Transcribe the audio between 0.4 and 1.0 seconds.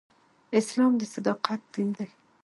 اسلام